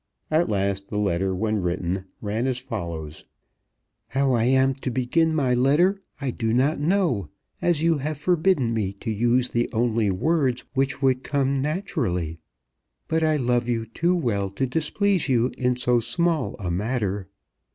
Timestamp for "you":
7.83-7.99, 13.69-13.85, 15.29-15.51